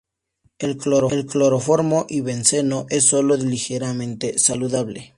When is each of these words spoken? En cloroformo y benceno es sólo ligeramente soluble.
En 0.57 0.79
cloroformo 0.79 2.07
y 2.09 2.21
benceno 2.21 2.87
es 2.89 3.05
sólo 3.09 3.35
ligeramente 3.37 4.39
soluble. 4.39 5.09